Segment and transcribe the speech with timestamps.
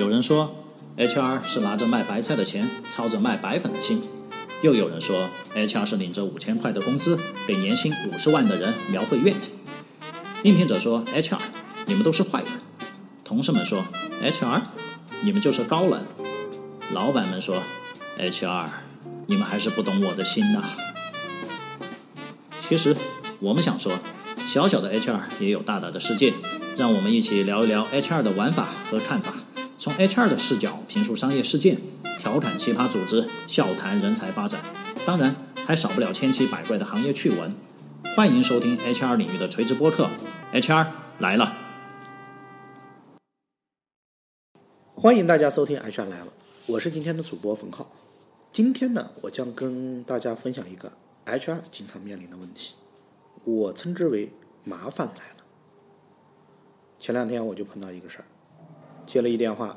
[0.00, 0.64] 有人说
[0.96, 3.98] ，HR 是拿着卖白菜的钱，操着卖白粉的心；
[4.62, 9.50] 又有人说，HR 是领着五千块的工资，给年薪五十万的人描绘愿景。
[10.42, 11.38] 应聘者说，HR，
[11.84, 12.48] 你们都是坏人；
[13.22, 13.84] 同事们说
[14.22, 14.62] ，HR，
[15.20, 16.00] 你们就是高冷；
[16.94, 17.62] 老板们说
[18.18, 18.70] ，HR，
[19.26, 20.64] 你们还是不懂我的心呐。
[22.66, 22.96] 其实，
[23.38, 23.98] 我们想说，
[24.48, 26.32] 小小的 HR 也有大大的世界。
[26.76, 29.34] 让我们一起聊一聊 HR 的玩法和看法，
[29.80, 31.78] 从 HR 的视角评述商业事件，
[32.18, 34.62] 调侃奇葩组织，笑谈人才发展，
[35.06, 35.34] 当然
[35.66, 37.54] 还少不了千奇百怪的行业趣闻。
[38.14, 40.10] 欢迎收听 HR 领域的垂直播客
[40.52, 40.86] ，HR
[41.18, 41.56] 来了。
[44.94, 46.32] 欢迎大家收听 HR 来了，
[46.66, 47.90] 我是今天的主播冯浩。
[48.52, 50.92] 今天呢，我将跟大家分享一个
[51.24, 52.74] HR 经常面临的问题，
[53.44, 55.44] 我称之为麻烦来了。
[56.98, 58.26] 前两天我就碰到一个事儿，
[59.10, 59.76] 接了一电话，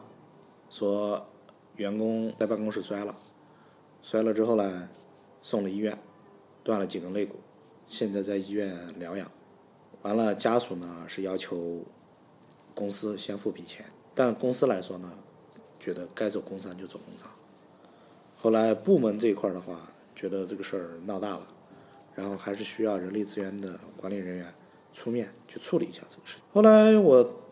[0.70, 1.26] 说
[1.78, 3.17] 员工在办公室摔了，
[4.03, 4.88] 摔了之后呢，
[5.42, 5.98] 送了医院，
[6.64, 7.38] 断了几根肋骨，
[7.88, 9.31] 现在在医院疗养。
[10.03, 11.81] 完了，家属呢是要求
[12.75, 15.12] 公司先付笔钱，但公司来说呢，
[15.80, 17.28] 觉得该走工伤就走工伤。
[18.40, 19.80] 后来部门这一块的话，
[20.16, 21.47] 觉得这个事儿闹大了，
[22.14, 24.53] 然后还是需要人力资源的管理人员。
[24.95, 26.44] 出面去处理一下这个事情。
[26.53, 27.42] 后来我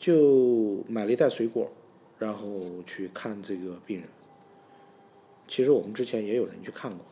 [0.00, 1.70] 就买了一袋水果，
[2.18, 4.08] 然后去看这个病人。
[5.46, 7.04] 其实我们之前也有人去看过，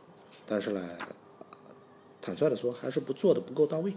[0.46, 0.96] 但是呢，
[2.18, 3.92] 坦率的说，还是不做的不够到位。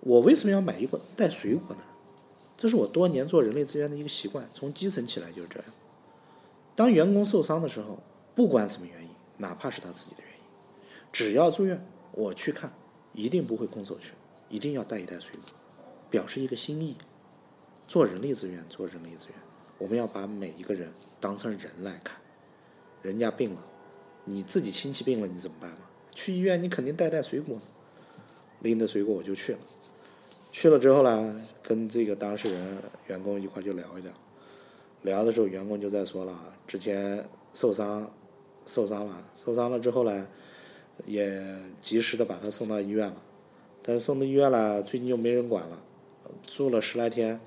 [0.00, 1.82] 我为什么要买一个带水果呢？
[2.56, 5.68] 这是我多年做人力资源的一个习惯，从基层起来就是这样。
[6.74, 8.02] 当员工受伤的时候，
[8.34, 10.44] 不管什么原因，哪怕是他自己的原因，
[11.12, 12.72] 只要住院，我去看，
[13.12, 14.14] 一定不会空手去。
[14.48, 15.42] 一定要带一袋水果，
[16.10, 16.96] 表示一个心意。
[17.88, 19.36] 做人力资源，做人力资源，
[19.78, 22.20] 我们要把每一个人当成人来看。
[23.00, 23.64] 人家病了，
[24.26, 25.78] 你自己亲戚病了，你怎么办嘛？
[26.12, 27.58] 去医院，你肯定带带水果。
[28.60, 29.58] 拎着水果我就去了。
[30.52, 34.12] 去了之后呢，跟这个当事人员工一块就聊一聊。
[35.02, 37.24] 聊的时候，员工就在说了，之前
[37.54, 38.10] 受伤，
[38.66, 40.28] 受伤了，受伤了之后呢，
[41.06, 41.42] 也
[41.80, 43.22] 及时的把他送到医院了。
[43.82, 45.82] 但是送到医院了，最近又没人管了，
[46.46, 47.40] 住了十来天，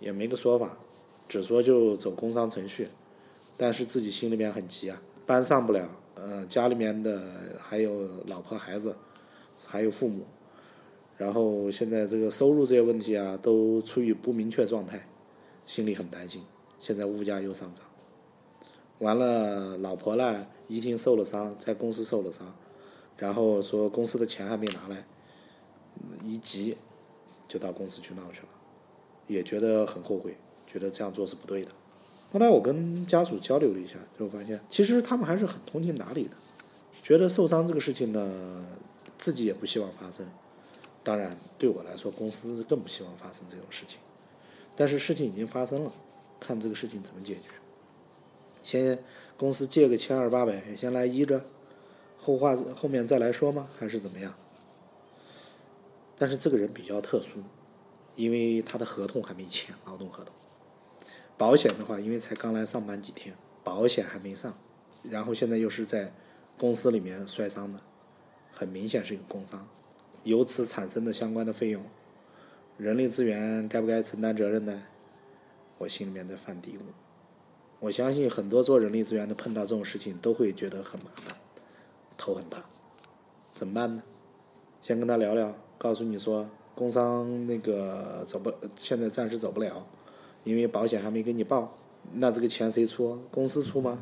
[0.00, 0.78] 也没个说法，
[1.28, 2.88] 只说就走工伤程序，
[3.56, 7.22] 但是自己心里面很急啊，班上不了，呃，家里面的
[7.58, 8.94] 还有老婆孩子，
[9.66, 10.24] 还有父母，
[11.16, 15.08] 然后现在这个收入这些问题啊，都处于不明确状态，
[15.64, 16.42] 心里很担心。
[16.78, 17.86] 现在物价又上涨，
[18.98, 22.54] 完了，老婆呢，一听受了伤，在公司受了伤，
[23.16, 25.06] 然后说公司的钱还没拿来。
[26.22, 26.76] 一急，
[27.46, 28.48] 就到公司去闹去了，
[29.26, 30.36] 也觉得很后悔，
[30.66, 31.70] 觉得这样做是不对的。
[32.32, 36.36] 后来我跟家属交流了一下，就发现其实他们还是很通情达理的，
[37.02, 38.66] 觉得受伤这个事情呢，
[39.16, 40.26] 自己也不希望发生。
[41.02, 43.98] 当然，对我来说，公司更不希望发生这种事情。
[44.74, 45.92] 但是事情已经发生了，
[46.40, 47.50] 看这个事情怎么解决。
[48.62, 48.98] 先
[49.36, 51.44] 公司借个千二八百，先来医着，
[52.16, 53.68] 后话后面再来说吗？
[53.78, 54.34] 还是怎么样？
[56.16, 57.40] 但是这个人比较特殊，
[58.16, 60.34] 因为他的合同还没签，劳动合同。
[61.36, 64.56] 保险的话，因为才刚来上班几天，保险还没上，
[65.02, 66.12] 然后现在又是在
[66.56, 67.80] 公司里面摔伤的，
[68.52, 69.66] 很明显是一个工伤。
[70.22, 71.82] 由此产生的相关的费用，
[72.78, 74.84] 人力资源该不该承担责任呢？
[75.78, 76.82] 我心里面在犯嘀咕。
[77.80, 81.36] 我相信很多做人力资源的碰到这种事情都会觉得很麻烦，
[82.16, 82.64] 头很大，
[83.52, 84.02] 怎么办呢？
[84.80, 85.54] 先跟他聊聊。
[85.76, 89.86] 告诉你说，工伤那个走不，现在暂时走不了，
[90.42, 91.76] 因为保险还没给你报。
[92.14, 93.20] 那这个钱谁出？
[93.30, 93.98] 公司出吗？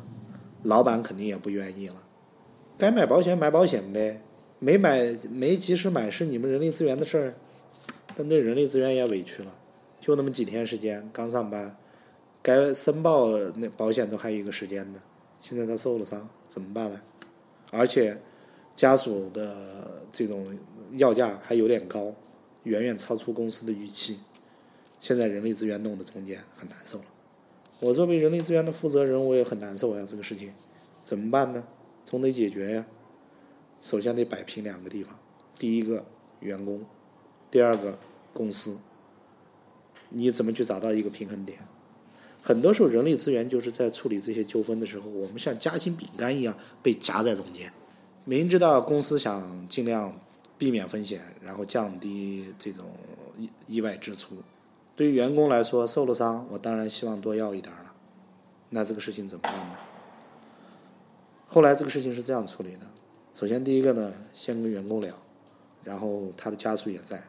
[0.63, 1.95] 老板肯定也不愿意了。
[2.77, 4.21] 该买保险买保险呗，
[4.59, 7.33] 没买没及时买是你们人力资源的事儿。
[8.15, 9.53] 但对人力资源也委屈了，
[9.99, 11.77] 就那么几天时间，刚上班，
[12.41, 15.01] 该申报那保险都还有一个时间呢。
[15.39, 16.99] 现在他受了伤，怎么办呢？
[17.71, 18.19] 而且
[18.75, 20.57] 家属的这种。
[20.97, 22.13] 要价还有点高，
[22.63, 24.19] 远远超出公司的预期。
[24.99, 27.05] 现在人力资源弄得中间很难受了。
[27.79, 30.05] 我作为人力资源的负责人，我也很难受呀。
[30.09, 30.53] 这个事情
[31.03, 31.67] 怎么办呢？
[32.05, 32.85] 总得解决呀。
[33.81, 35.19] 首先得摆平两个地方：
[35.59, 36.05] 第一个
[36.39, 36.85] 员工，
[37.51, 37.99] 第二个
[38.31, 38.77] 公司。
[40.07, 41.59] 你怎么去找到一个平衡点？
[42.41, 47.73] 很多时候，人力资源就是在处理这些纠纷的时候，我们像夹心饼干一样被夹在中间。
[48.23, 50.17] 明知道公司想尽量。
[50.63, 52.85] 避免风险，然后降低这种
[53.37, 54.37] 意意外支出，
[54.95, 57.93] 对于员工来说，受了伤，我当然希望多要一点了。
[58.69, 59.75] 那这个事情怎么办呢？
[61.45, 62.87] 后来这个事情是这样处理的：
[63.33, 65.13] 首先第一个呢，先跟员工聊，
[65.83, 67.21] 然后他的家属也在，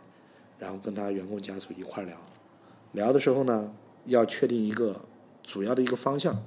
[0.60, 2.16] 然后跟他员工家属一块聊。
[2.92, 5.06] 聊的时候呢，要确定一个
[5.42, 6.40] 主要的一个方向。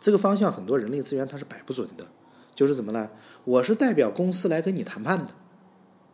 [0.00, 2.08] 这个方向很多人力资源他是摆不准的，
[2.56, 3.12] 就是怎么呢？
[3.44, 5.28] 我是代表公司来跟你谈判的，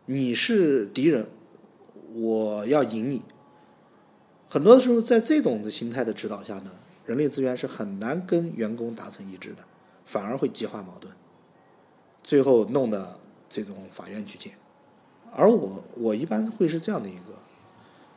[0.05, 1.27] 你是敌人，
[2.15, 3.21] 我要赢你。
[4.49, 6.71] 很多时候在这种的心态的指导下呢，
[7.05, 9.63] 人力资源是很难跟员工达成一致的，
[10.03, 11.13] 反而会激化矛盾，
[12.23, 14.53] 最后弄得这种法院去见。
[15.31, 17.35] 而我我一般会是这样的一个，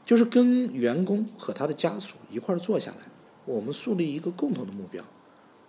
[0.06, 3.08] 就是跟员工和他的家属一块坐下来，
[3.44, 5.04] 我们树立一个共同的目标。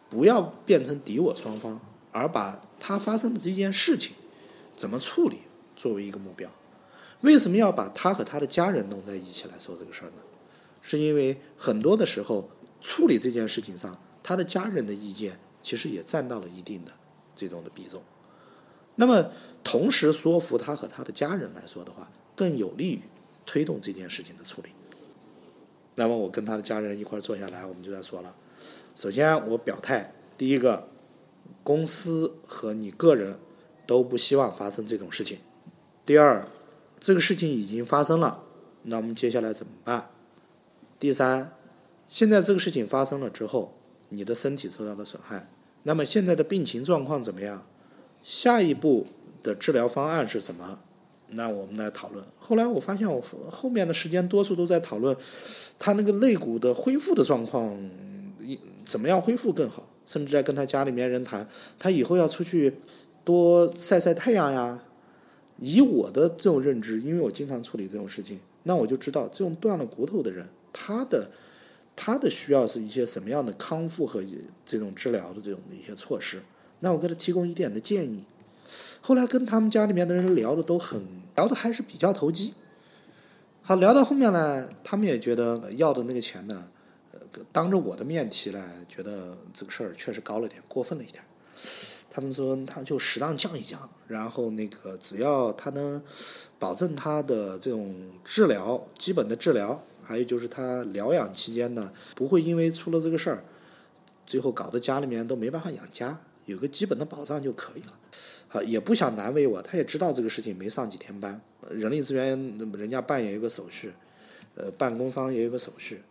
[0.10, 1.80] 不要变成敌我双方，
[2.12, 4.16] 而把他发生的这件事情
[4.76, 5.40] 怎么处理
[5.76, 6.50] 作为一个目标。
[7.22, 10.22] 为什么要把他和他的家人弄在一起来说这个事儿呢？
[10.82, 12.50] 是因为很多的时候
[12.82, 16.92] 处理这件事情上，他的家人的意见其实也占到了一定的
[17.36, 18.04] 这种的比重。
[18.96, 19.32] 那么
[19.64, 23.02] 同时说服他和他的家人来说的话，更有利于
[23.46, 24.70] 推动这件事情的处理。
[25.96, 28.36] 那么我跟他的家人一块坐下来，我们就在说了。
[28.94, 30.88] 首先，我表态，第一个，
[31.64, 33.40] 公司和你个人
[33.88, 35.40] 都不希望发生这种事情。
[36.06, 36.48] 第二，
[37.00, 38.44] 这个事情已经发生了，
[38.84, 40.10] 那我们接下来怎么办？
[41.00, 41.52] 第三，
[42.08, 43.74] 现在这个事情发生了之后，
[44.10, 45.50] 你的身体受到了损害，
[45.82, 47.66] 那么现在的病情状况怎么样？
[48.24, 49.08] 下一步
[49.42, 50.80] 的治疗方案是什么？
[51.30, 52.24] 那我们来讨论。
[52.38, 53.20] 后来我发现，我
[53.50, 55.18] 后面的时间多数都在讨论
[55.80, 57.76] 他那个肋骨的恢复的状况。
[58.86, 59.90] 怎么样恢复更好？
[60.06, 61.50] 甚至在跟他家里面人谈，
[61.80, 62.78] 他以后要出去
[63.24, 64.84] 多晒晒太阳呀。
[65.58, 71.32] 以我的这种认知，因为我经常处理这种事情，那我就知道这种断了骨头的人，他的
[71.96, 74.24] 他的需要是一些什么样的康复和
[74.66, 76.42] 这种治疗的这种一些措施。
[76.80, 78.26] 那我给他提供一点的建议。
[79.00, 81.06] 后来跟他们家里面的人聊的都很
[81.36, 82.54] 聊的还是比较投机。
[83.62, 86.70] 好，聊到后面呢，他们也觉得要的那个钱呢。
[87.52, 91.24] 当着我的面提来，觉得这个事儿确实高了点，过分了一点。
[92.16, 96.02] 他们说他就适当降一降，然后那个只要他能
[96.58, 103.44] 保证他的这种治疗基本的治疗，还有就是他疗养期间呢，不会因为出了这个事儿，
[104.26, 108.00] 最后搞得家里面都没办法养家，有个基本的保障就可以了。
[108.48, 113.92] 好，也不想难为我，他也知道这个事情没上几天班，人力资源人家办也有个手续，
[114.56, 116.02] 呃，办工商也有个手续。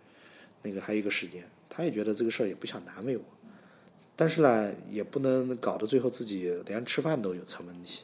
[0.61, 3.25] 那个还有一个时间，他也觉得这个事儿也不想难为我，
[4.17, 8.03] 但是呢，也不能搞得最后自己连吃饭都有成问题。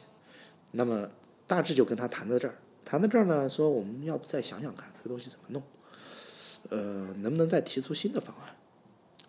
[0.71, 1.09] 那么
[1.47, 5.63] 大致就跟他谈到这儿，谈到这儿呢，说我们要不再想想看这个东西怎么弄，
[6.69, 8.55] 呃，能不能再提出新的方案？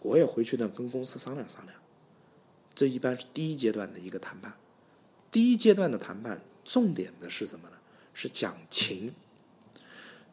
[0.00, 1.78] 我也回去呢跟公司商量商量。
[2.74, 4.54] 这一般是第一阶段的一个谈判。
[5.30, 7.76] 第一阶段的谈判重点的是什么呢？
[8.12, 9.14] 是讲情。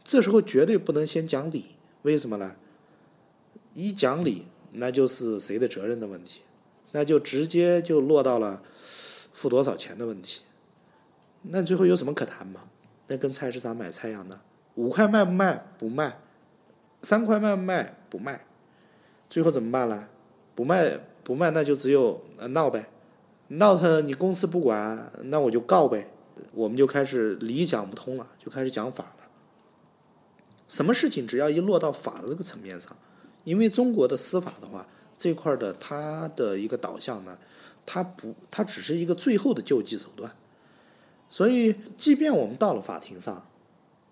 [0.03, 2.55] 这时候绝对不能先讲理，为什么呢？
[3.75, 6.42] 一讲理，那就是谁的责任的问题，
[6.92, 8.62] 那就直接就落到了
[9.33, 10.42] 付多少钱的问题。
[11.44, 12.66] 那最后有什么可谈吗？
[13.07, 14.42] 那跟菜市场买菜一样的，
[14.75, 15.66] 五块卖不卖？
[15.77, 16.19] 不卖。
[17.01, 17.98] 三块卖不卖？
[18.10, 18.45] 不卖。
[19.30, 20.09] 最后怎么办呢？
[20.54, 22.90] 不卖不卖，那就只有闹呗。
[23.47, 26.11] 闹他你公司不管，那我就告呗。
[26.54, 29.30] 我们就开始理讲不通了，就开始讲法了。
[30.68, 32.95] 什么事情只要一落到法的这个层面上。
[33.43, 37.37] 因为中国的司法的话，这块的它的一个导向呢，
[37.85, 40.31] 它不，它只是一个最后的救济手段。
[41.29, 43.47] 所以，即便我们到了法庭上，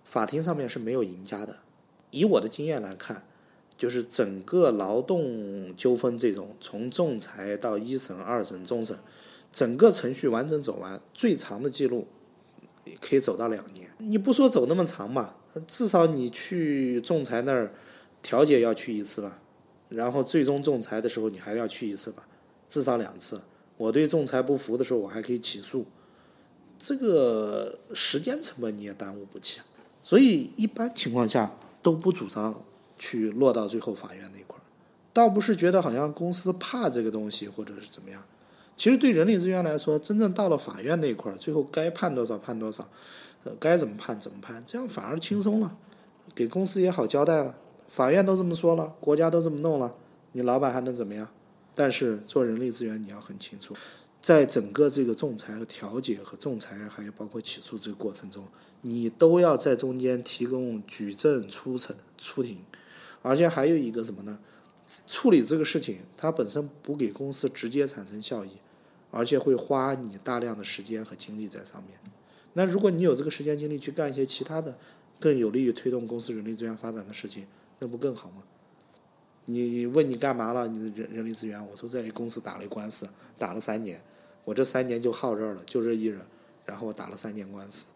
[0.04, 1.58] 法庭上面是没有赢家的。
[2.12, 3.26] 以我的经验来看，
[3.78, 8.98] 就是整个劳动纠纷这种，从仲裁到一审、二审、终审，
[9.52, 12.08] 整个程序完整走完，最长的记录
[13.02, 13.90] 可以走到两年。
[13.98, 17.72] 你不说走那么长吧，至少你去仲裁那儿。
[18.28, 19.40] 调解要去一次吧，
[19.88, 22.28] 然后最终仲裁的时候你还要去一次吧，
[22.68, 23.40] 至少两次。
[23.78, 25.86] 我对仲裁不服的时候，我还可以起诉，
[26.78, 29.62] 这个时间成本你也耽误不起。
[30.04, 32.54] 所以一般情况下都不主张
[33.00, 34.64] 去落到最后法院那块儿，
[35.14, 38.22] 倒不是觉得好像公司怕这个东西或者是怎么样。
[38.76, 42.90] 其实对人力资源来说，真正到了法院那块儿，最后该判多少判多少，
[43.46, 45.78] 呃，该怎么判怎么判，这样反而轻松了，
[46.36, 47.56] 给公司也好交代了。
[47.88, 49.96] 法院都这么说了，国家都这么弄了，
[50.34, 51.30] 你老板还能怎么样？
[51.74, 53.76] 但是做人力资源，你要很清楚，
[54.22, 58.46] 在整个这个仲裁和调解和仲裁，还有包括起诉这个过程中，
[58.82, 62.60] 你都要在中间提供举证、出审、出庭，
[63.22, 64.40] 而且还有一个什么呢？
[65.06, 68.52] 处理这个事情，它本身不给公司直接产生效益，
[69.12, 72.00] 而且会花你大量的时间和精力在上面。
[72.54, 74.78] 那如果你有这个时间精力去干一些其他的，
[75.20, 77.46] 更有利于推动公司人力资源发展的事情，
[77.80, 78.44] 那不更好吗？
[79.46, 80.68] 你问你干嘛了？
[80.68, 83.08] 你人人力资源，我说在公司打了一官司，
[83.38, 84.02] 打了三年，
[84.44, 86.22] 我这三年就耗这儿了，就这一人，
[86.66, 87.88] 然后我打了三年官司，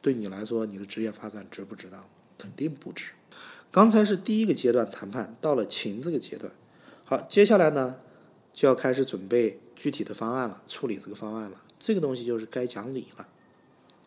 [0.00, 2.04] 对你来说，你的职业发展值不值当？
[2.38, 3.12] 肯定不值。
[3.72, 6.52] 刚才是第一个阶段谈判，到了情这个阶段，
[7.04, 7.98] 好，接下来呢
[8.52, 11.56] 就要开始准备具体的方案了，处理这个方案了。
[11.80, 13.28] 这个东西就是该讲理了。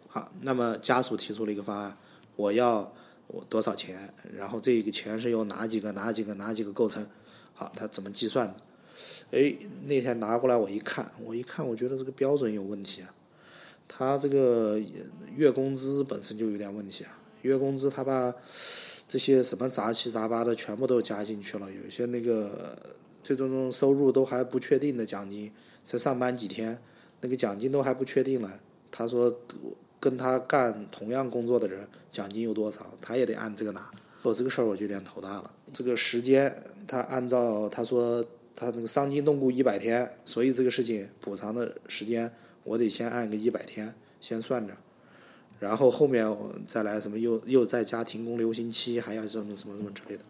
[0.08, 1.98] 好，那么家属提出了一个方案，
[2.38, 2.94] 我要
[3.28, 4.14] 我多少钱？
[4.34, 7.06] 然后这个钱是由哪几个、哪几个、哪几个构成？
[7.54, 8.56] 好，他怎么计算的？
[9.32, 9.56] 哎，
[9.86, 13.14] 那天拿过来我一看，我一看，我觉得这个标准有问题啊。
[13.88, 14.80] 他这个
[15.36, 18.34] 月工资本身就有点问题啊，月工资他把。
[19.10, 22.78] 这些什么杂七杂八的全部都加进去了，有些那个
[23.24, 25.50] 这种收入都还不确定的奖金，
[25.86, 26.78] 才上班几天，
[27.22, 28.60] 那个奖金都还不确定了。
[28.92, 29.34] 他说
[30.00, 33.90] 跟他干同样工作的人，奖金有多少，他也得按这个拿。
[34.24, 35.52] 我这个事儿我就有点头大了。
[35.72, 36.56] 这个时间
[36.88, 38.26] 他按照他说
[38.56, 42.32] 他那个伤筋动骨一百天，所以这个事情补偿的时间
[42.64, 44.74] 我得先按个一百天先算着。
[45.60, 46.38] 然后后面
[46.68, 50.24] 再来什么又又再加停工留薪期，还要什么什么什么之类的，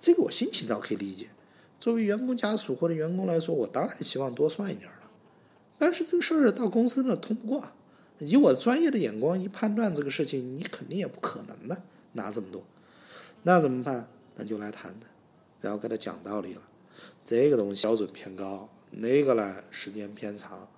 [0.00, 1.28] 这个我心情倒可以理解。
[1.78, 5.10] 作为员工家属或者员工来说，我当然希望多算一点了。
[5.78, 7.64] 但是这个事儿到公司呢通不过，
[8.18, 11.82] 以我专业的眼光一判断这个事情，你肯定也不可能的
[12.12, 12.62] 拿这么多。
[13.42, 14.08] 那怎么办？
[14.34, 15.10] 那就来谈谈，
[15.60, 16.62] 然后跟他讲道理了。
[17.24, 20.68] 这个东西标准偏高，那个呢时间偏长，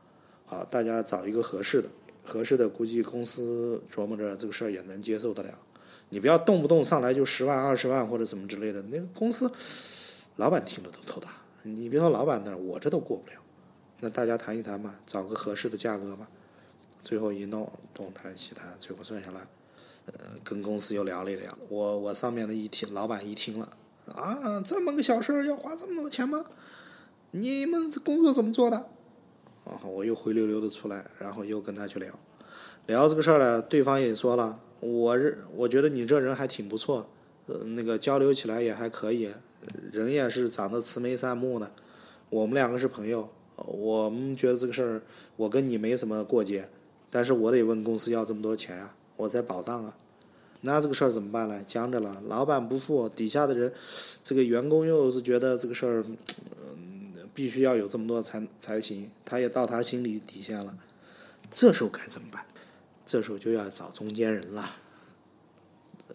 [0.47, 1.89] 好，大家找一个合适的。
[2.25, 5.59] 合适的，估计公司琢磨着这个事儿也能接受得了。
[6.11, 9.51] 你不要动不动上来就十万、二十万或者什么之类的，那个公司
[10.37, 11.33] 老板听了都头大。
[11.63, 13.37] 你别说老板那儿，我这都过不了。
[14.01, 16.29] 那大家谈一谈吧，找个合适的价格吧。
[17.03, 19.41] 最后一弄，东谈西谈，最后算下来，
[20.07, 21.57] 呃，跟公司又聊了一聊。
[21.69, 23.69] 我我上面的一听，老板一听了，
[24.15, 26.45] 啊，这么个小事儿要花这么多钱吗？
[27.31, 28.77] 你们工作怎么做的？
[29.65, 32.19] 啊，我又灰溜溜的出来，然后又跟他去聊，
[32.87, 37.09] 聊这个事儿呢，对方也说了，我认我觉得你这人还挺不错，
[37.47, 39.31] 呃，那个交流起来也还可以，
[39.93, 41.71] 人也是长得慈眉善目的，
[42.31, 45.03] 我们两个是朋友，我们觉得这个事儿
[45.37, 46.71] 我跟你没什么过节，
[47.11, 49.97] 但是我得问公司要这么多钱啊，我在保障啊，
[50.61, 51.63] 那这个事儿怎么办呢？
[51.67, 53.73] 僵着了，老板不付，底下的人，
[54.23, 56.05] 这个员工又是觉得这个事儿。
[56.07, 56.17] 嗯
[57.35, 60.77] 必须要有这么多才才行，他也到他心里底线了，
[61.53, 62.45] 这时候该怎么办？
[63.07, 64.71] 这时候就要找中间人了，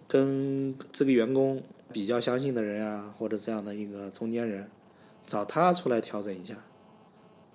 [0.06, 4.70] 跟这个员工比较相信的人啊，或者这样的一个中间人，
[5.26, 6.58] 找他出来调整一下。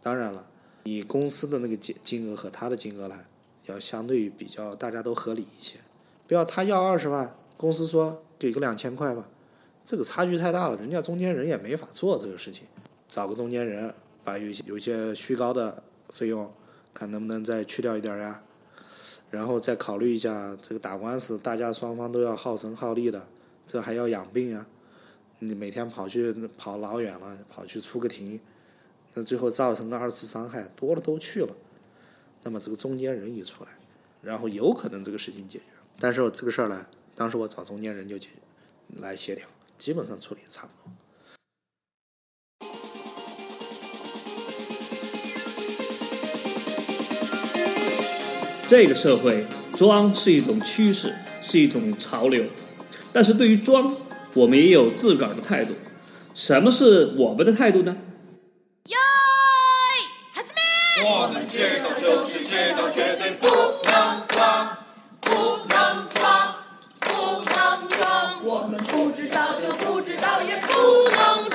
[0.00, 0.48] 当然了，
[0.84, 3.24] 你公司的那个金金额和他的金额呢，
[3.66, 5.76] 要相对比较大家都合理一些，
[6.26, 9.28] 不要他要二十万，公司说给个两千块吧，
[9.84, 12.64] 这个差距太大了，人家中间人也没法做这个事情。
[13.06, 16.52] 找个中间人，把有有些虚高的费用，
[16.92, 18.42] 看能不能再去掉一点呀？
[19.30, 23.28] 然后再考虑一下这个打官司，大家双方都要耗神耗力的，
[23.66, 24.66] 这还要养病啊！
[25.40, 28.40] 你每天跑去跑老远了，跑去出个庭，
[29.24, 31.54] 最后造成个二次伤害，多了都去了。
[32.42, 33.70] 那么这个中间人一出来，
[34.22, 35.64] 然后有可能这个事情解决。
[35.98, 38.28] 但是我这个事儿呢，当时我找中间人就解
[38.96, 39.46] 来协调，
[39.76, 40.92] 基本上处理差不多。
[48.68, 52.44] 这个社会装是一种趋势，是一种潮流，
[53.12, 53.90] 但是对于装，
[54.34, 55.74] 我们也有自个儿的态度。
[56.34, 57.96] 什么是我们的态度呢？
[61.10, 64.76] 我们知道就是知道，绝对不能装，
[65.22, 66.54] 不能装，
[67.00, 68.44] 不能装。
[68.44, 70.68] 我们不知道就不知道，也不
[71.08, 71.48] 能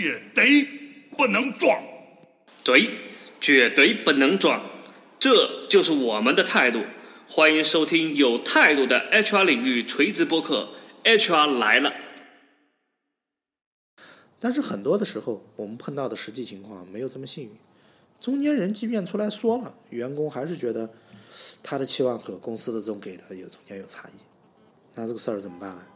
[0.00, 0.66] 绝对
[1.10, 1.78] 不能装。
[2.64, 2.88] 对，
[3.38, 4.62] 绝对不能装，
[5.18, 6.84] 这就是我们的态度。
[7.28, 10.70] 欢迎收听有态度的 HR 领域垂直播客
[11.04, 11.92] ，HR 来了。
[14.38, 17.50] 但是很多的时候，我们碰到的实际情况没有这么幸运。
[18.18, 20.88] 中间人即便出来说了，员工还是觉得
[21.62, 24.18] 他的期望和公司的这种给的有中间有差异。
[24.94, 25.86] 那这个事儿怎么办呢？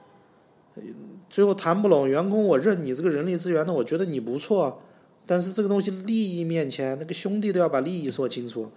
[1.30, 4.82] 最后谈不拢，员工我认你这个人力资源呢，我觉得你不错，
[5.24, 8.70] 但是这个东西利益面前，那个兄弟都要把利益说清楚。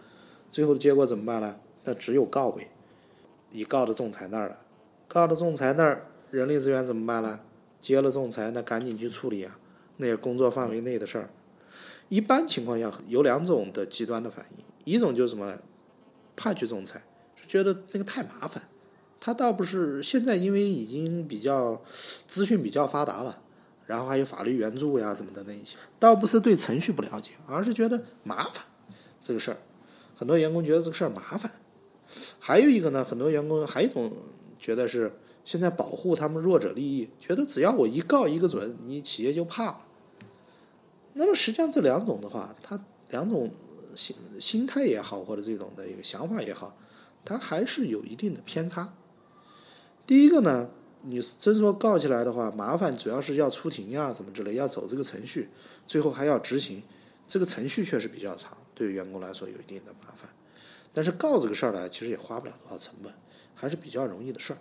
[0.51, 1.57] 最后的结果怎么办呢？
[1.83, 2.69] 那只有告呗，
[3.51, 4.59] 你告到仲裁那儿了，
[5.07, 7.41] 告到仲裁那儿，人力资源怎么办呢？
[7.79, 9.59] 接了仲裁，那赶紧去处理啊，
[9.97, 11.29] 那也工作范围内的事儿。
[12.09, 15.59] 一般情况下有两种的极端的反应，一种就是什么呢？
[16.35, 17.03] 怕去仲裁，
[17.35, 18.63] 是觉得那个太麻烦。
[19.19, 21.81] 他倒不是现在因为已经比较
[22.27, 23.41] 资讯比较发达了，
[23.85, 28.63] 然后还有法律援助呀什么的那一些，倒不是对程序不了解，而是觉得麻烦
[29.21, 29.57] 这个事儿。
[30.15, 31.51] 很多员工觉得这个事儿麻烦。
[32.39, 34.11] 还有一个呢，很多员工还有一种
[34.57, 35.11] 觉得是
[35.43, 39.81] 现在保护他们弱者利益，觉得只要我一告一个准，你企业就怕了。
[41.13, 43.51] 那么实际上这两种的话，他两种
[43.95, 46.77] 心心态也好，或者这种的一个想法也好，
[47.25, 48.93] 他还是有一定的偏差。
[50.07, 50.69] 第一个呢，
[51.01, 55.49] 你真说告起来的话，麻烦主要是要出庭呀，什么之类，要走这个程序，
[55.85, 56.81] 最后还要执行，
[57.27, 60.29] 这个程序确实比较长，对于员工来说有一定的麻烦。
[60.93, 63.13] 但是告这个事儿呢，其实也花不了多少成本，
[63.53, 64.57] 还是比较容易的事儿。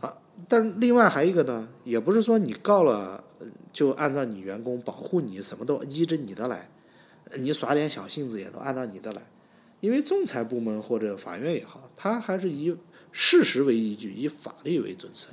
[0.00, 0.16] 啊，
[0.48, 3.22] 但另外还有一个呢，也不是说你告了
[3.70, 6.70] 就按照你员工保护你什么都依着你的来，
[7.36, 9.20] 你耍点小性子也都按照你的来，
[9.80, 12.74] 因为仲裁部门或者法院也好，他还是以。
[13.12, 15.32] 事实为依据，以法律为准绳。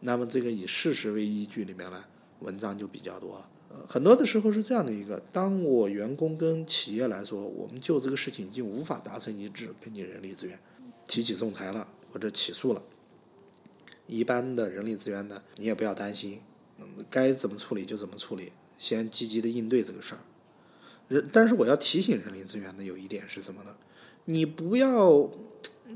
[0.00, 2.04] 那么，这个以事实为依据里面呢，
[2.40, 3.48] 文章就比较多了。
[3.86, 10.58] 很多的时候是这样的一个：当我员工跟企业来说，我们就这个事情已经无法达成一致，跟你人力资源
[11.06, 12.82] 提起仲裁了或者起诉了，
[14.06, 16.40] 一般的人力资源呢，你也不要担心，
[17.10, 20.20] 该怎么处理就怎么处理，先积极的应对这个事儿。
[21.08, 23.74] 人，但是我要提醒人力资源的有一点是什么呢？
[24.26, 25.30] 你不要。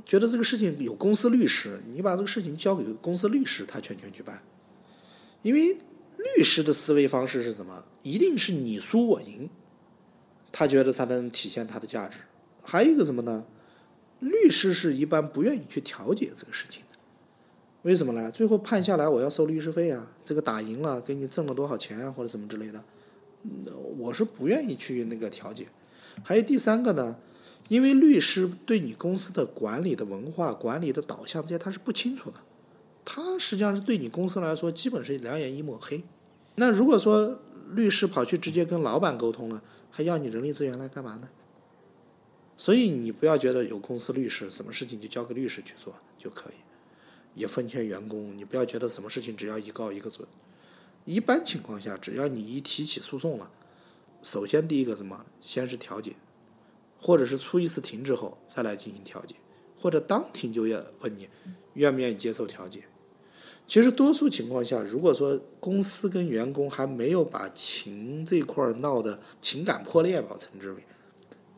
[0.04, 4.42] 觉得这个事情有公司律师，你把这个事情交给公司律师，他全权去办。
[5.42, 5.78] 因为
[6.36, 7.84] 律师的思维方式是什么？
[8.02, 9.49] 一定是你输我赢，
[10.52, 12.19] 他觉得才能体现他的价值。
[12.62, 13.47] 还有一个什么呢？
[14.21, 16.99] 律师是一般不愿意去调解这个事情的。
[17.82, 18.30] 为什么呢？
[18.30, 22.84] 最后判下来我要收律师费啊，这个打赢了给你挣了多少钱啊，或者什么之类的，
[23.97, 25.69] 我是不愿意去那个调解。
[26.23, 27.17] 还有第三个呢？
[27.71, 32.39] 因为律师对你公司的管理的文化、管理的导向这些他是不清楚的，
[33.04, 36.02] 他实际上是对你公司来说基本是两眼一抹黑。
[36.56, 41.28] 那如果说律师跑去直接跟老板沟通了，还要你人力资源来干嘛呢？
[42.59, 46.54] 所以你不要觉得有公司律师，什么事情就交给律师去做就可以。
[47.35, 50.26] 也奉劝员工，你不要觉得什么事情只要一告一个准。
[51.04, 53.49] 一般情况下，只要你一提起诉讼了，
[54.23, 56.17] 首先第一个什么，先是调解。
[57.00, 59.34] 或者是出一次庭之后再来进行调解，
[59.76, 61.28] 或者当庭就要问你
[61.75, 62.84] 愿不愿意接受调解。
[63.67, 70.84] 其实多数情况下，如果说公司跟员工还没有把情这块闹的情感破裂吧，称之为，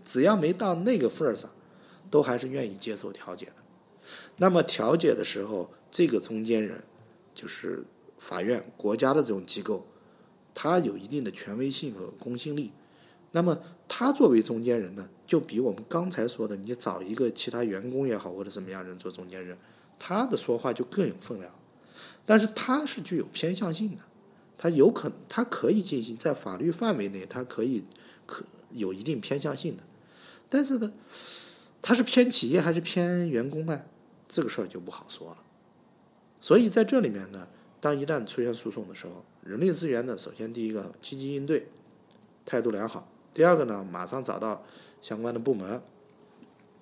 [0.04, 1.50] 只要没到那个份儿上，
[2.10, 3.52] 都还是愿意接受调解的。
[4.36, 6.84] 那么调解的时候，这个中间人
[7.32, 7.82] 就是
[8.18, 9.86] 法院、国家的这种机构，
[10.54, 12.72] 它有一定的权威性和公信力。
[13.30, 19.56] 那么他作为中间人呢，就比我们刚才说的，你找一个其他员工也好，或者什么样人做中间人，
[19.98, 21.50] 他的说话就更有分量。
[22.26, 24.02] 但是他是具有偏向性的，
[24.58, 27.82] 他有可他可以进行在法律范围内，他可以
[28.26, 29.82] 可有一定偏向性的。
[30.50, 30.92] 但是呢，
[31.80, 33.86] 他是偏企业还是偏员工呢？
[34.28, 35.38] 这个事儿就不好说了。
[36.42, 37.48] 所以在这里面呢，
[37.80, 41.68] 当一旦出现诉讼的时候，人力资源呢，首先第一个积极应对，
[42.44, 43.08] 态度良好。
[43.32, 44.62] 第二个呢，马上找到
[45.02, 45.82] 相关的部门，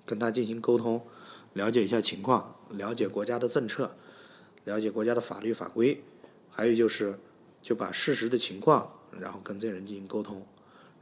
[0.06, 1.02] 跟他进行沟通，
[1.54, 3.96] 了解一下情况，了解国家的政策，
[4.64, 6.04] 了解国家的法律法规，
[6.50, 7.18] 还有就是，
[7.62, 10.46] 就把事实的情况，然后跟这人进行沟通，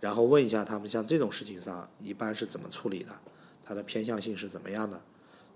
[0.01, 3.21] 然后问一下他们像这种事情上一般是怎么处理的，
[3.65, 5.03] 他的偏向性是怎么样的。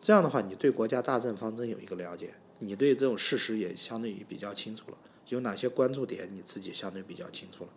[0.01, 4.97] 这样的话，你对国家大政方针有一个了解，你对这种事实也相对于比较清楚了，
[5.29, 7.71] 有哪些关注点你自己相对比较清楚了。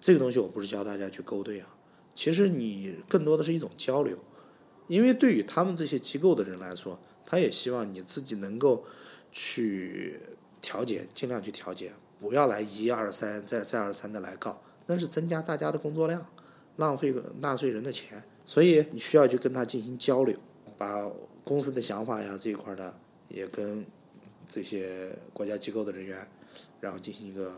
[0.00, 1.76] 这个东西我不是教大家去勾兑啊，
[2.14, 4.18] 其实你更多的是一种交流，
[4.86, 8.84] 因为对于他们这些机构的人来说，他也希望你自己能够
[9.32, 10.20] 去
[10.62, 16.24] 调解，尽量去调解，不要来一二三再再二三的来告，那是增加大家的工作量，
[16.76, 20.36] 浪费纳税人的钱，所以你需要去跟他进行交流，
[20.78, 21.10] 把
[21.42, 22.98] 公司的想法呀这一块的
[23.28, 23.84] 也跟
[24.46, 26.26] 这些国家机构的人员，
[26.80, 27.52] 然后进行一个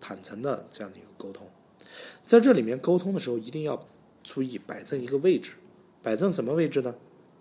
[0.00, 1.46] 坦诚的这样的一个沟通。
[2.24, 3.86] 在这里面沟通的时候，一定要
[4.22, 5.52] 注意摆正一个位置。
[6.02, 6.94] 摆正什么位置呢？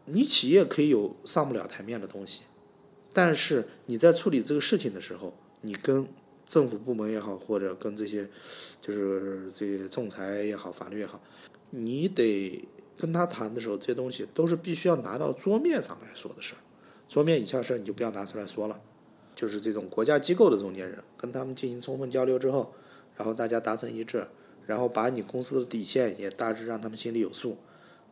[0.05, 2.41] 你企业可以有上不了台面的东西，
[3.13, 6.07] 但是你在处理这个事情的时候，你跟
[6.45, 8.29] 政府部门也好，或者跟这些
[8.81, 11.21] 就是这些仲裁也好、法律也好，
[11.71, 16.57] 你得跟他谈的时候，这些东西都是必须要拿到桌面上来说的事儿。
[17.09, 18.81] 桌面以下事儿你就不要拿出来说了。
[19.35, 22.73] 就是这种国家机构的中间人，跟他们进行充分交流之后，
[23.17, 24.25] 然后大家达成一致，
[24.65, 27.57] 然后把你公司的底线也大致让他们心里有数。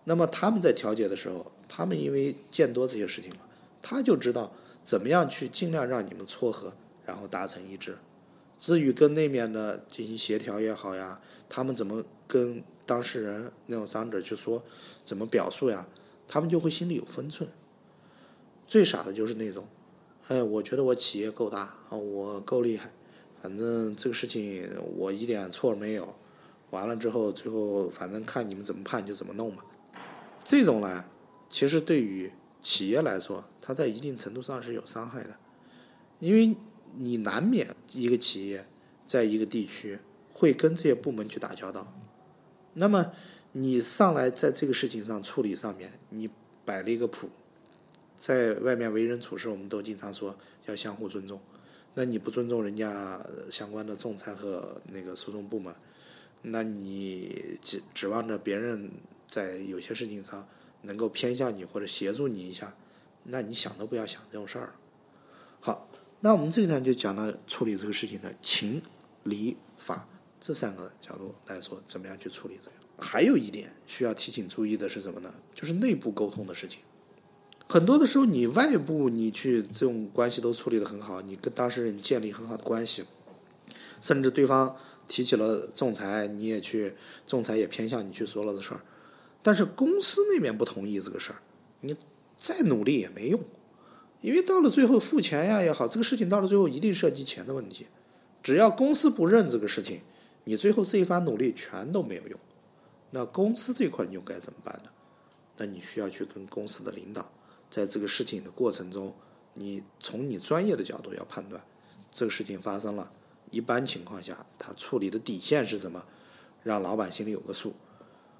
[0.03, 3.37] 那么他们在调解的时候，他们因为见多这些事情了，
[3.81, 4.51] 他就知道
[4.83, 6.73] 怎么样去尽量让你们撮合，
[7.05, 7.97] 然后达成一致。
[8.59, 14.63] 至于跟那面的进行协调也好呀，他们怎么跟当事人那种伤者去说，
[15.03, 15.87] 怎么表述呀，
[16.27, 17.49] 他们就会心里有分寸。
[18.65, 19.67] 最傻的就是那种。
[20.27, 22.93] 哎，我觉得我企业够大啊，我够厉害，
[23.45, 26.15] 反正这个事情我一点错没有。
[26.71, 29.63] 完了之后，最后反正看你们怎么判就怎么弄嘛。
[30.43, 31.05] 这种呢，
[31.47, 35.37] 其实对于企业来说，它在一定程度上是有伤害的，
[36.19, 36.55] 因为
[36.95, 38.65] 你难免一个企业
[39.05, 39.99] 在一个地区
[40.33, 41.93] 会跟这些部门去打交道。
[42.73, 43.11] 那么
[43.51, 46.27] 你上来在这个事情上处理上面，你
[46.65, 47.29] 摆了一个谱。
[48.17, 51.39] 在外面为人处事，我们都经常说要相互尊重。
[51.95, 55.73] 那你不尊重人家相关的仲裁和那个诉讼部门，
[56.41, 58.91] 那你指指望着别人
[59.25, 60.47] 在有些事情上
[60.81, 62.75] 能够偏向你或者协助你一下，
[63.23, 64.75] 那你想都不要想这种事儿。
[65.61, 65.87] 好，
[66.19, 68.81] 那我们这一段就讲到处理这个事情的情、
[69.23, 70.05] 理、法
[70.39, 72.75] 这三个角度来说，怎么样去处理这个。
[72.97, 75.33] 还有一点需要提醒注意的是什么呢？
[75.53, 76.79] 就是内部沟通的事情。
[77.67, 83.03] 很多的时候，你外部你去这种关系都处理的很好，你跟当事人建立很好的关系，
[83.99, 84.75] 甚至对方
[85.07, 86.93] 提起了仲裁，你也去
[87.25, 88.81] 仲裁也偏向你去说了的事儿，
[89.41, 91.41] 但是公司那边不同意这个事儿，
[91.81, 91.95] 你
[92.39, 93.43] 再努力也没用，
[94.21, 97.87] 因为到了最后付钱呀也好，这个事情到了最后一定涉及钱的问题，
[98.43, 100.01] 只要公司不认这个事情，
[100.43, 102.39] 你最后这一番努力全都没有用，
[103.09, 104.91] 那公司这块你又该怎么办呢？
[105.57, 107.31] 那你需要去跟公司的领导。
[107.69, 109.13] 在这个事情的过程中，
[109.53, 111.63] 你从你专业的角度要判断，
[112.11, 113.11] 这个事情发生了，
[113.51, 116.05] 一般情况下他处理的底线是什么，
[116.63, 117.73] 让老板心里有个数。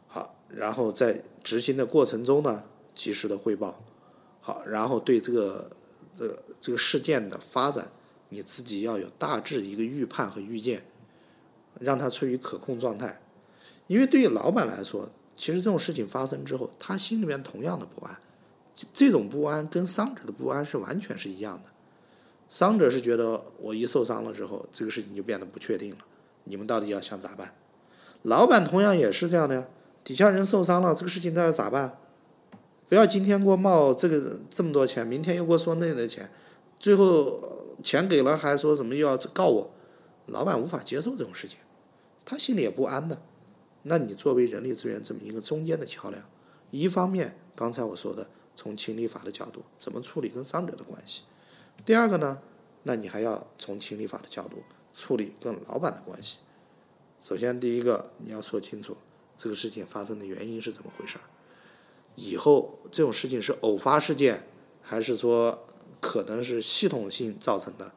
[0.08, 3.84] 好，然后在执行的过程中呢，及时的汇报。
[4.40, 5.70] 好，然后对这个
[6.18, 7.92] 这这个事件的发展，
[8.30, 10.86] 你自己要有大致一个预判和预见，
[11.80, 13.22] 让他处于可控状态。
[13.88, 18.20] 因为对于老板来说，其实这种事情发生之后，他心里面同样的不安。
[18.94, 21.70] 这种不安跟伤者的不安是完全是一样的。
[22.48, 25.98] 伤者是觉得我一受伤了之后，这个事情就变得不确定了，
[26.44, 27.56] 你们到底要想咋办？
[28.22, 29.68] 老板同样也是这样的呀，
[30.04, 31.98] 底下人受伤了，这个事情他要咋办？
[32.88, 36.30] 不要今天给我冒这个这么多钱，明天又给我说那的钱，
[36.78, 39.72] 最后钱给了还说什么又要告我，
[40.28, 41.58] 老板无法接受这种事情，
[42.24, 43.20] 他心里也不安的。
[43.82, 46.22] 那你作为人力资源这么一个中间的桥梁，
[46.70, 48.30] 一方面刚才我说的。
[48.56, 51.24] 从情理法的角度，怎么处理跟伤者的关系？
[51.86, 52.42] 第二个呢，
[52.84, 54.64] 那你还要从情理法的角度
[54.94, 56.38] 处理跟老板的关系。
[57.22, 58.96] 首先，第一个你要说清楚
[59.38, 61.22] 这个事情发生的原因是怎么回事儿。
[62.16, 64.48] 以后这种事情是偶发事件，
[64.82, 65.66] 还是说
[66.00, 67.94] 可能是系统性造成的？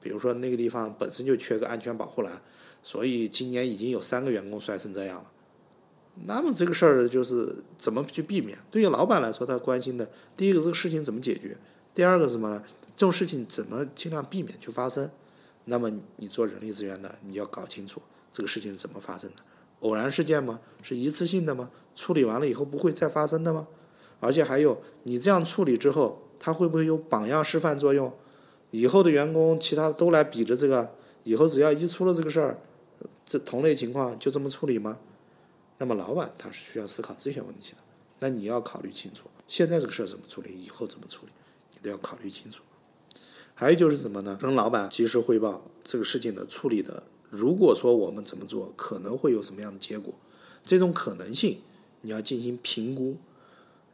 [0.00, 2.42] 比如说那个地方本身就缺个安全保护栏，
[2.82, 5.32] 所以今年已经有三个员工摔成这样了。
[6.26, 8.56] 那么这个事儿就是怎么去避免？
[8.70, 11.56] 对于老板来说，他关心的第一个这个事情怎么解决，
[11.94, 12.62] 第二个什么呢？
[12.94, 15.10] 这种事情怎么尽量避免去发生？
[15.64, 19.36] 那么你做人力资源的，你要搞清楚这个事情是怎么发生的？
[19.80, 20.60] 偶然事件吗？
[20.82, 21.70] 是一次性的吗？
[21.94, 23.66] 处理完了以后不会再发生的吗？
[24.20, 28.12] 而且还有，你这样处理之后，他会不会有榜样示范作用？
[28.70, 30.92] 以后的员工其他都来比着这个，
[31.24, 32.58] 以后只要一出了这个事儿，
[33.26, 34.98] 这同类情况就这么处理吗？
[35.82, 37.78] 那么老板他是需要思考这些问题的，
[38.20, 41.32] 那你要考虑清楚，现在这个事儿怎么处理，以后怎么处理，
[41.72, 42.62] 你都要考虑清楚。
[43.52, 44.38] 还有就是什么呢？
[44.40, 50.14] 跟老板及时汇报这个事情的处理的，如果说我们怎么做，可能会有什么样的结果，
[50.64, 51.60] 这种可能性
[52.02, 53.16] 你要进行评估。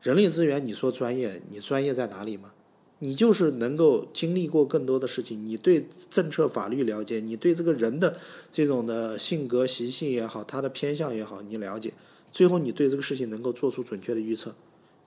[0.03, 2.53] 人力资源，你说专业，你专业在哪里吗？
[3.01, 8.17] 你就是能够经历过更多的事情，你对政策法律了解，你对这个人的
[8.51, 11.93] 这种的性格习性也好，他的偏向也好，你了解，
[12.33, 14.55] 最后你对这个事情能够做出准确的预测，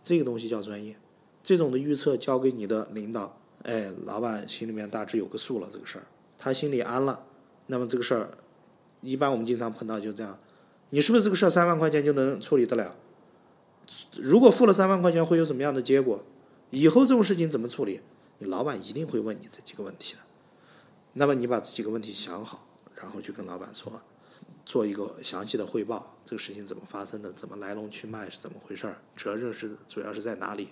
[0.04, 0.96] 这个东西叫专业。
[1.44, 6.06] 这种的预测交给你的领导，哎，老板心里面大致有个数了，这个事儿
[6.38, 7.24] 他心里安了。
[7.68, 8.32] 那么这个事儿，
[9.02, 10.40] 一般我们经常碰到就这样，
[10.92, 12.96] 你是不是这个事儿三万块钱就能处理得了？
[14.16, 16.24] 如果付了三万块钱，会有什么样的结果？
[16.72, 18.02] 以后这种事情怎么处理？
[18.38, 20.20] 你老板一定会问你这几个问题的。
[21.14, 24.02] 那么你把这几个问题想好，然后去跟老板说，
[24.66, 30.70] 做一个详细的汇报，这个事情怎么发生的，怎么来龙去脉是怎么回事儿，责任是主要是在哪里，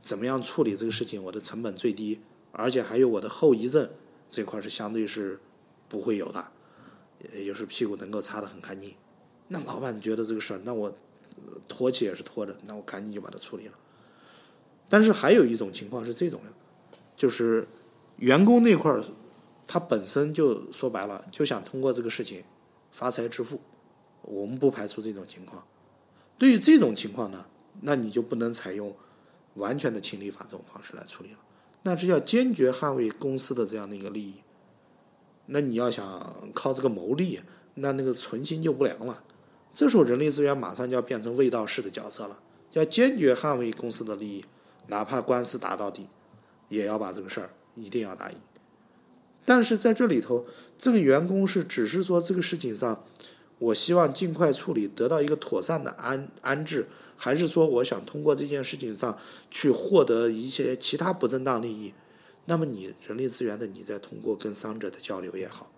[0.00, 2.20] 怎么样处理这个事情，我的成本最低，
[2.52, 3.90] 而且还有我的后遗症
[4.28, 5.40] 这块是相对是
[5.88, 6.52] 不会有的，
[7.34, 8.94] 也就是屁股能够擦得很干净。
[9.48, 10.94] 那老板觉得这个事儿，那我
[11.66, 13.74] 拖起也是拖着，那我赶紧就把它处理了。
[14.90, 16.48] 但是还有一种情况是这种呀，
[17.16, 17.66] 就是
[18.16, 19.02] 员工那块儿，
[19.66, 22.42] 他本身就说白了就想通过这个事情
[22.90, 23.60] 发财致富，
[24.22, 25.64] 我们不排除这种情况。
[26.36, 27.46] 对于这种情况呢，
[27.82, 28.94] 那你就不能采用
[29.54, 31.38] 完全的情理法这种方式来处理了，
[31.84, 34.34] 那是要坚决捍卫公司的这样的一个利益。
[35.46, 37.40] 那你要想靠这个牟利，
[37.74, 39.22] 那那个存心就不良了。
[39.72, 42.40] 这时候人力资源马上就要变成卫道士的角色了，
[42.72, 44.44] 要坚决捍卫公司的利益，
[44.90, 46.06] 哪怕官司打到底，
[46.68, 48.36] 也要把这个事儿一定要打赢。
[49.46, 50.44] 但是在这里头，
[50.76, 53.04] 这个员工是只是说这个事情上，
[53.58, 59.18] 我希望尽快处理，得到一个妥善的安安置，还是说我想通过这件事情上
[59.50, 61.94] 去获得一些其他不正当利益？
[62.44, 65.72] 那么你人力资源的你再通过跟伤者的交流也好，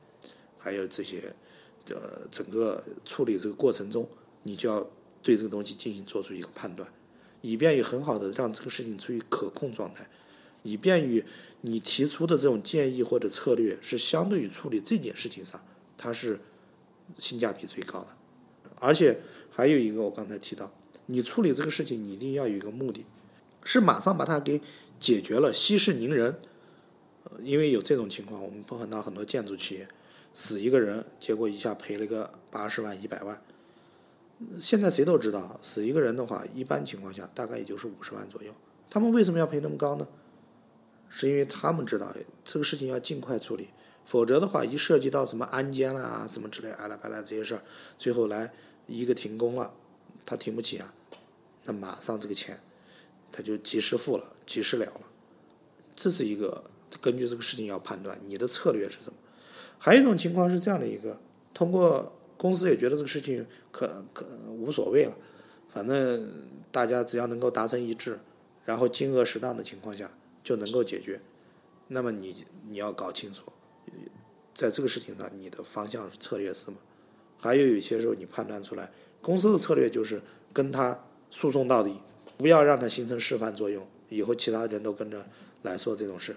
[0.59, 1.35] 还有这些。
[1.90, 4.09] 呃，整个处理这个过程中，
[4.44, 4.88] 你就要
[5.20, 6.88] 对这个东西进行做出一个判断，
[7.42, 10.09] 以便于很好的让这个事情处于可控状态，
[10.62, 11.22] 以便于
[11.61, 15.62] 你提出的这种建议或者策略是相对于处理这件事情上，
[15.98, 16.40] 它是
[17.18, 18.09] 性价比最高的。
[18.81, 20.72] 而且还有一个，我刚才提到，
[21.07, 23.05] 你处理这个事情，你一定要有一个目的，
[23.62, 24.61] 是马上把它给
[24.98, 26.38] 解决了，息事宁人。
[27.40, 29.88] 因为有这种情况，我们碰到很多建筑企业。
[30.35, 33.40] 死一个人，结果一下赔了个八十万、一百万。
[34.59, 38.52] 现在谁都知道，死一个人的话，一般情况下大概也就是五十万左右。
[38.90, 40.07] 他们为什么要赔那么高呢？
[41.09, 43.68] 是因为他们知道这个事情要尽快处理，
[44.05, 47.62] 否则的话，一涉及到什么安监啦、什么之类、阿拉巴拉这些事儿，
[47.98, 48.52] 最后来
[48.87, 49.74] 一个停工了，
[50.24, 50.94] 他停不起啊，
[51.64, 52.59] 那马上这个钱
[53.31, 55.00] 他就及时付了，及时了了。
[55.94, 56.64] 这是一个
[57.00, 59.18] 根据这个事情要判断你的策略是什么。
[59.78, 61.20] 还有一种情况是这样的一个，
[61.52, 65.16] 通过公司也觉得这个事情可可无所谓了，
[65.72, 66.28] 反正
[66.72, 68.18] 大家只要能够达成一致，
[68.64, 70.11] 然后金额适当的情况下
[70.42, 71.20] 就能够解决。
[71.87, 73.52] 那么你你要搞清楚，
[74.52, 76.81] 在这个事情上你的方向策略是什么？
[77.38, 80.20] 还有有些时候你判断出来，公司的策略就是
[80.52, 81.00] 跟他
[81.31, 81.96] 诉讼到底，
[82.37, 85.24] 不要让他形成示范作用，以后其他人都跟着
[85.62, 86.35] 来做这种事。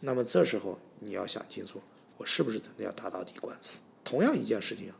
[0.00, 1.80] 那么这时候你要想清楚。
[2.18, 3.80] 我是不是真的要打到底官司？
[4.04, 4.92] 同样一件事情，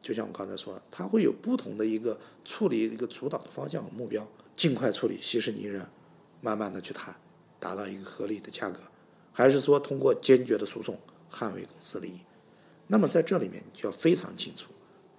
[0.00, 5.86] 就像我刚才说的，它会有不同的一个处理一个主导的方向和目标，尽快处理，息事宁人，
[6.40, 7.14] 慢慢的去谈，
[7.58, 8.80] 达到一个合理的价格，
[9.32, 10.98] 还是说通过坚决的诉讼
[11.30, 12.20] 捍卫公司利益？
[12.86, 14.70] 那么在这里面你就要非常清楚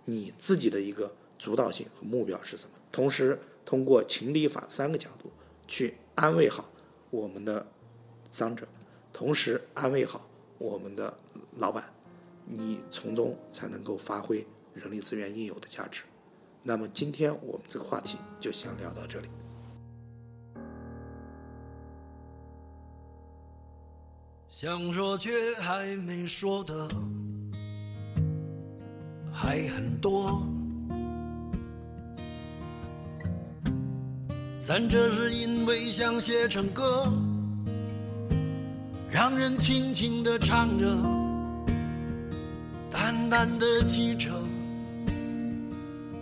[0.06, 5.32] 你自己的一个主导性和目标是什么，同时通过情理法三个角度
[5.68, 6.70] 去安慰好
[7.12, 7.68] 我们的
[8.32, 8.68] 伤者，
[9.14, 10.28] 同时安慰好。
[10.58, 11.18] 我们的
[11.56, 11.94] 老板，
[12.46, 16.04] 你从中才能够发挥人力资源应有的价值。
[16.62, 19.30] 那么今天我们这个话题就先聊到这里。
[24.50, 26.90] 想说却还没说的
[29.32, 30.46] 还很多，
[34.60, 37.12] 咱这是因为想写成歌。
[39.12, 40.86] 让人轻轻地唱着，
[42.92, 44.30] 淡淡的记着，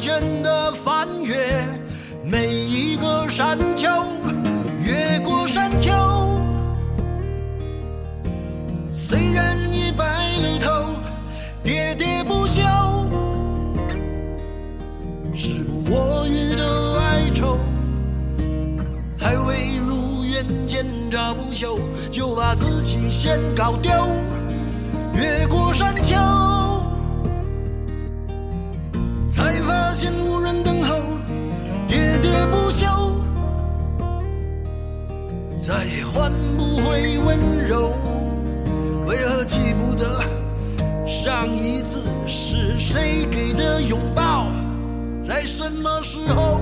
[0.00, 1.36] 倦的翻越
[2.24, 3.86] 每一个山丘，
[4.82, 5.92] 越过山丘，
[8.90, 10.04] 虽然已白
[10.38, 10.70] 了头，
[11.62, 12.62] 喋喋不休，
[15.34, 16.64] 时不我予的
[17.00, 17.58] 哀愁，
[19.18, 21.78] 还未如愿见着不朽，
[22.10, 23.92] 就把自己先搞丢，
[25.12, 26.16] 越过山丘，
[32.30, 32.86] 喋喋不休。
[35.58, 37.92] 再也换不回温柔，
[39.06, 40.22] 为何记不得
[41.06, 44.46] 上一次是谁给的拥抱，
[45.20, 46.60] 在什么时候？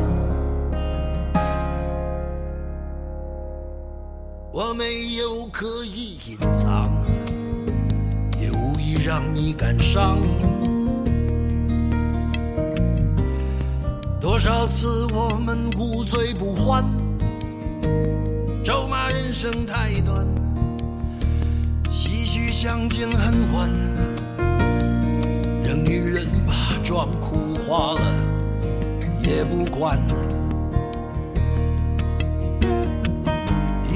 [4.50, 6.90] 我没有刻意隐藏，
[8.40, 10.18] 也无意让你感伤。
[14.20, 16.84] 多少次我们无醉不欢。
[18.64, 20.26] 咒骂人生太短，
[21.84, 23.70] 唏嘘相见恨晚，
[25.62, 26.52] 任女人把
[26.82, 28.12] 妆哭花了
[29.22, 29.96] 也不管。